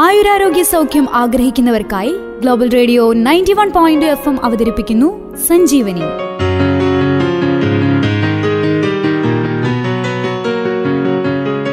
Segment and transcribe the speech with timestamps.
[0.00, 6.00] ആയുരാരോഗ്യ സൗഖ്യം ആഗ്രഹിക്കുന്നവർക്കായി global radio ninety one point F M അവതരിപ്പിക്കുന്നു സഞ്ജീവനി.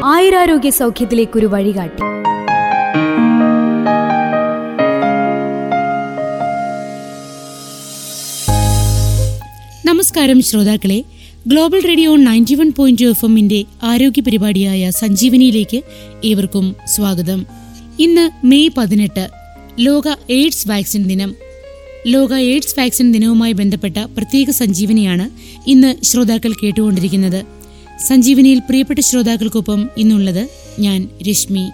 [0.05, 2.01] ആയുരാരോഗ്യ സൗഖ്യത്തിലേക്കൊരു വഴികാട്ടി.
[9.87, 11.03] നമസ്കാരം ശ്രോതാക്കളെ.
[11.47, 15.81] Global radio ninety one point F എമ്മിന്റെ ആരോഗ്യ പരിപാടിയായ സഞ്ജീവനിയിലേക്ക്
[16.25, 17.64] ഏവർക്കും സ്വാഗതം.
[17.99, 19.29] ഇന്ന് മെയ് പതിനെട്ട്
[19.79, 21.35] ലോക എയ്ഡ്സ് വാക്സിൻ ദിനം.
[22.07, 25.29] ലോക എയ്ഡ്സ് വാക്സിൻ ദിനവുമായി ബന്ധപ്പെട്ട പ്രത്യേക സഞ്ജീവനിയാണ്
[25.69, 27.45] ഇന്ന് ശ്രോതാക്കൾ കേട്ടുകൊണ്ടിരിക്കുന്നത്.
[28.07, 31.65] സഞ്ജീവനിയിൽ പ്രിയപ്പെട്ട ശ്രോതാക്കൾക്കൊപ്പം ഇന്നുള്ളത് ഞാൻ Rashmi.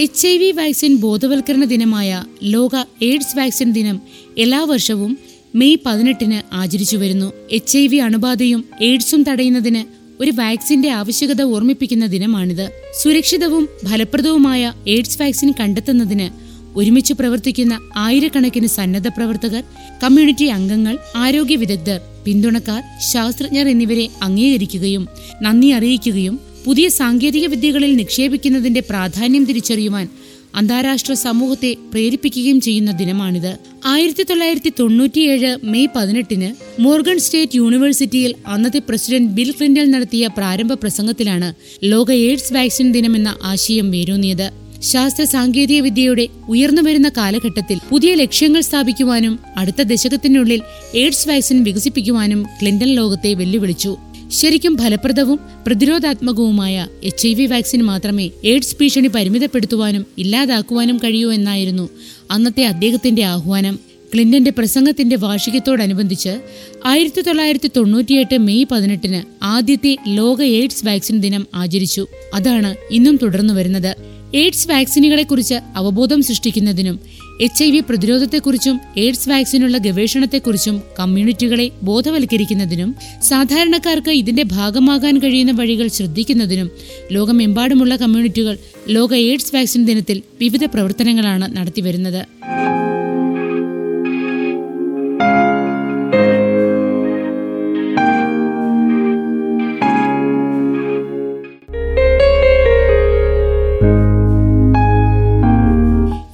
[0.00, 2.70] H I V vaccine ബോധവൽക്കരണ ദിനമായ ലോക
[3.02, 4.00] എയ്ഡ്സ് വാക്സിൻ ദിനം
[4.38, 5.18] എല്ലാ വർഷവും
[5.54, 7.32] മെയ് പതിനെട്ടിന് ആചരിച്ചു വരുന്നു.
[7.50, 9.82] എച്ച് ഐ വി അണുബാധയും എയ്ഡ്സും തടയുന്നതിന്
[10.20, 12.66] ഒരു വാക്സിന്റെ ആവശ്യകത ഓർമ്മിപ്പിക്കുന്ന ദിനമാണിത്.
[13.02, 16.28] സുരക്ഷിതവും ഫലപ്രദവുമായ എയ്ഡ്സ് വാക്സിൻ കണ്ടെത്തുന്നതിന്
[16.76, 19.62] ഒരുമിച്ച് പ്രവർത്തിക്കുന്ന ആയിരക്കണക്കിന് സന്നദ്ധ പ്രവർത്തകർ
[20.04, 22.80] കമ്മ്യൂണിറ്റി അംഗങ്ങൾ ആരോഗ്യ വിദഗ്ധർ പിന്തുണക്കാർ
[23.12, 25.04] ശാസ്ത്രജ്ഞർ എന്നിവരെ അംഗീകരിക്കുകയും
[25.42, 30.06] നന്ദി അറിയിക്കുകയും പുതിയ സാങ്കേതിക വിദ്യകളിൽ നിക്ഷേപിക്കുന്നതിന്റെ പ്രാധാന്യം തിരിച്ചറിയുവാൻ
[30.54, 33.58] അന്താരാഷ്ട്ര സമൂഹത്തെ പ്രേരിപ്പിക്കുകയും ചെയ്യുന്ന ദിനമാണിത്.
[33.84, 41.54] ആയിരത്തി തൊള്ളായിരത്തി തൊണ്ണൂറ്റിയേഴ് മെയ് പതിനെട്ടിന് മോർഗൻ സ്റ്റേറ്റ് യൂണിവേഴ്സിറ്റിയിൽ അന്നത്തെ പ്രസിഡന്റ് ബിൽ ക്ലിന്റൺ നടത്തിയ പ്രാരംഭ പ്രസംഗത്തിലാണ്
[41.82, 44.50] ലോക എയ്ഡ്സ് വാക്സിൻ ദിനമെന്ന ആശയം വേരൂന്നിയത്.
[44.80, 50.62] ശാസ്ത്ര സാങ്കേതിക വിദ്യയുടെ ഉയർന്നു വരുന്ന കാലഘട്ടത്തിൽ പുതിയ ലക്ഷ്യങ്ങൾ സ്ഥാപിക്കുവാനും അടുത്ത ദശകത്തിനുള്ളിൽ
[50.94, 53.96] എയ്ഡ്സ് വാക്സിൻ വികസിപ്പിക്കുവാനും ക്ലിന്റൺ ലോകത്തെ വെല്ലുവിളിച്ചു.
[54.32, 61.90] ശരിക്കും ഫലപ്രദവും പ്രതിരോധാത്മകവുമായ എച്ച് ഐ വി വാക്സിൻ മാത്രമേ എയ്ഡ്സ് ഭീഷണി പരിമിതപ്പെടുത്തുവാനും ഇല്ലാതാക്കുവാനും കഴിയൂ എന്നായിരുന്നു
[62.30, 63.92] അന്നത്തെ അദ്ദേഹത്തിന്റെ ആഹ്വാനം.
[64.14, 66.40] ക്ലിന്റന്റെ പ്രസംഗത്തിന്റെ വാർഷികത്തോടനുബന്ധിച്ച്
[66.84, 72.06] ആയിരത്തി തൊള്ളായിരത്തി തൊണ്ണൂറ്റിയെട്ട് മെയ് പതിനെട്ടിന് ആദ്യത്തെ ലോക എയ്ഡ്സ് വാക്സിൻ ദിനം ആചരിച്ചു.
[72.34, 77.00] അതാണ് ഇന്നും തുടർന്നു വരുന്നത് എയ്ഡ്സ് വാക്സിനുകളെക്കുറിച്ച് അവബോധം സൃഷ്ടിക്കുന്നതിനും
[77.40, 86.70] എച്ച് ഐ വി പ്രതിരോധത്തെക്കുറിച്ചും എയ്ഡ്സ് വാക്സിനുള്ള ഗവേഷണത്തെക്കുറിച്ചും കമ്മ്യൂണിറ്റികളെ ബോധവൽക്കരിക്കുന്നതിനും സാധാരണക്കാർക്ക് ഇതിന്റെ ഭാഗമാകാൻ കഴിയുന്ന വഴികൾ ശ്രദ്ധിക്കുന്നതിനും
[87.10, 92.22] ലോകമെമ്പാടുമുള്ള കമ്മ്യൂണിറ്റികൾ ലോക എയ്ഡ്സ് വാക്സിൻ ദിനത്തിൽ വിവിധ പ്രവർത്തനങ്ങളാണ് നടത്തിവരുന്നത്.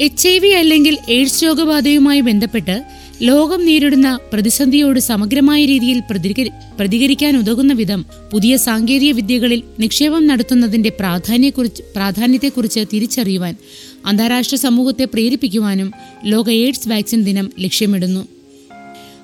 [0.00, 2.84] എച്ച് ഐ വി അല്ലെങ്കിൽ എയ്ഡ്സ് രോഗബാധയുമായി ബന്ധപ്പെട്ട്
[3.22, 11.82] ലോകം നേരിടുന്ന പ്രതിസന്ധിയോട് സമഗ്രമായ രീതിയിൽ പ്രതികരി പ്രതികരിക്കാൻ ഉതകുന്ന വിധം പുതിയ സാങ്കേതിക വിദ്യകളിൽ നിക്ഷേപം നടത്തുന്നതിന്റെ പ്രാധാന്യക്കുറിച്ച്
[11.94, 13.56] പ്രാധാന്യത്തെക്കുറിച്ച് തിരിച്ചറിയുവാൻ
[14.06, 15.92] അന്താരാഷ്ട്ര സമൂഹത്തെ പ്രേരിപ്പിക്കുവാനും
[16.24, 18.28] ലോക എയ്ഡ്സ് വാക്സിൻ ദിനം ലക്ഷ്യമിടുന്നു.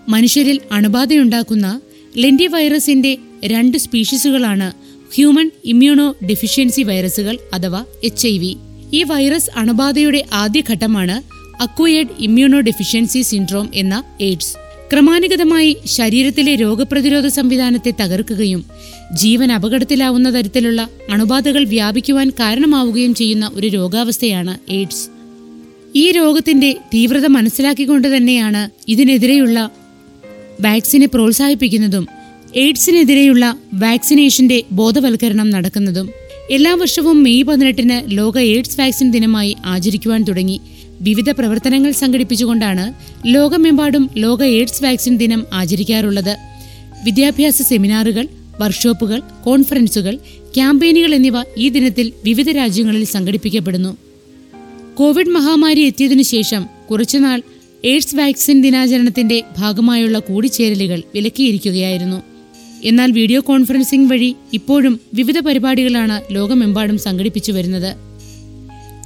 [0.09, 1.81] മനുഷ്യരിൽ അണുബാധയുണ്ടാക്കുന്ന
[2.17, 4.73] ലെൻഡി വൈറസിന്റെ രണ്ട് സ്പീഷീസുകളാണ്
[5.15, 8.27] ഹ്യൂമൻ ഇമ്മ്യൂണോ ഡെഫിഷ്യൻസി വൈറസുകൾ അഥവാ എച്ച്
[8.95, 11.17] ഈ വൈറസ് അണുബാധയുടെ ആദ്യഘട്ടമാണ്
[11.63, 14.55] അക്വയേഡ് ഇമ്മ്യൂണോ ഡെഫിഷ്യൻസി സിൻഡ്രോം എന്ന എയ്ഡ്സ്.
[14.93, 18.65] ക്രമാനുഗതമായി ശരീരത്തിലെ രോഗപ്രതിരോധ സംവിധാനത്തെ തകർക്കുകയും
[19.13, 25.05] ജീവൻ അപകടത്തിലാവുന്ന തരത്തിലുള്ള അണുബാധകൾ വ്യാപിക്കുവാൻ കാരണമാവുകയും ചെയ്യുന്ന ഒരു രോഗാവസ്ഥയാണ് എയ്ഡ്സ്.
[25.97, 29.59] ഈ രോഗത്തിന്റെ തീവ്രത മനസ്സിലാക്കിക്കൊണ്ട് തന്നെയാണ് ഇതിനെതിരെയുള്ള
[30.61, 32.09] വാക്സിനെ പ്രോത്സാഹിപ്പിക്കുന്നതും
[32.57, 33.45] എയ്ഡ്സിനെതിരെയുള്ള
[33.75, 36.24] വാക്സിനേഷന്റെ ബോധവൽക്കരണം നടക്കുന്നതും.
[36.51, 40.61] എല്ലാ വർഷവും മെയ് പതിനെട്ടിന് ലോക എയ്ഡ്സ് വാക്സിൻ ദിനമായി ആചരിക്കുവാൻ തുടങ്ങി.
[41.01, 42.93] വിവിധ പ്രവർത്തനങ്ങൾ സംഘടിപ്പിച്ചുകൊണ്ടാണ്
[43.27, 46.37] ലോകമെമ്പാടും ലോക എയ്ഡ്സ് വാക്സിൻ ദിനം ആചരിക്കാറുള്ളത്.
[47.05, 48.29] വിദ്യാഭ്യാസ സെമിനാറുകൾ
[48.61, 50.19] വർക്ക്ഷോപ്പുകൾ കോൺഫറൻസുകൾ
[50.55, 53.97] ക്യാമ്പയിനുകൾ എന്നിവ ഈ ദിനത്തിൽ വിവിധ രാജ്യങ്ങളിൽ സംഘടിപ്പിക്കപ്പെടുന്നു.
[54.95, 57.43] കോവിഡ് മഹാമാരി എത്തിയതിനു ശേഷം കുറച്ചുനാൾ
[57.85, 62.34] എയ്ഡ്സ് വാക്സിൻ ദിനാചരണത്തിന്റെ ഭാഗമായുള്ള കൂടിച്ചേരലുകൾ വിലക്കിയിരിക്കുകയായിരുന്നു.
[62.85, 67.97] എന്നാൽ വീഡിയോ കോൺഫറൻസിംഗ് വഴി ഇപ്പോഴും വിവിധ പരിപാടികളാണ് ലോകമെമ്പാടും സംഘടിപ്പിച്ചു വരുന്നത്.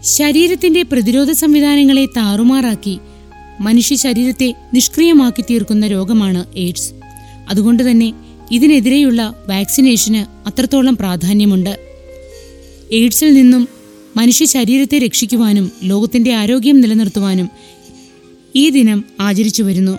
[0.02, 2.98] ശരീരത്തിന്റെ പ്രതിരോധ സംവിധാനങ്ങളെ താറുമാറാക്കി
[3.60, 6.92] മനുഷ്യ ശരീരത്തെ നിഷ്ക്രിയമാക്കി തീർക്കുന്ന രോഗമാണ് എയ്ഡ്സ്.
[7.48, 8.12] അതുകൊണ്ട് തന്നെ
[8.50, 11.78] ഇതിനെതിരെയുള്ള വാക്സിനേഷന് അത്രത്തോളം പ്രാധാന്യമുണ്ട്.
[12.92, 13.68] എയ്ഡ്സിൽ നിന്നും
[14.16, 17.48] മനുഷ്യ ശരീരത്തെ രക്ഷിക്കുവാനും ലോകത്തിന്റെ ആരോഗ്യം നിലനിർത്തുവാനും
[18.56, 19.98] ഈ ദിനം ആചരിച്ചു വരുന്നു.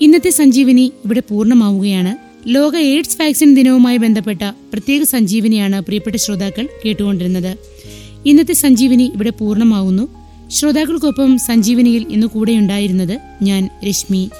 [0.00, 2.27] ഇന്നത്തെ സഞ്ജീവനി ഇവിടെ പൂർണമാവുകയാണ്.
[2.48, 7.58] ലോക എയ്ഡ്സ് വാക്സിൻ ദിനവുമായി ബന്ധപ്പെട്ട പ്രത്യേക സഞ്ജീവനിയാണ് പ്രിയപ്പെട്ട ശ്രോതാക്കൾ കേട്ടുകൊണ്ടിരുന്നത്.
[8.26, 10.08] ഇന്നത്തെ സഞ്ജീവനി ഇവിടെ പൂർണമാവുന്നു.
[10.50, 14.30] ശ്രോതാക്കൾക്കൊപ്പം സഞ്ജീവനിയിൽ ഇന്ന് കൂടെയുണ്ടായിരുന്നത് ഞാൻ രശ്മി.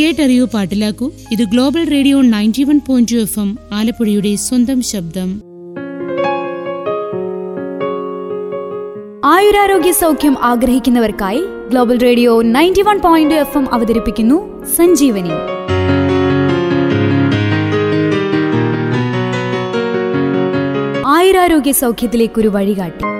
[0.00, 1.10] കേട്ടറിയൂ പാട്ടിലാക്കൂ.
[1.32, 5.42] ഇത് global radio ninety one point two F M ആലപ്പുഴയുടെ സ്വന്തം ശബ്ദം.
[9.24, 15.57] ആയുരാരോഗ്യ സൗഖ്യം ആഗ്രഹിക്കുന്നവർക്കായി global radio ninety one point F M അവതരിപ്പിക്കുന്നു സഞ്ജീവനി.
[21.28, 23.17] ആയുരാരോഗ്യ സൗഖ്യത്തിലേക്കൊരു വഴികാട്ടി.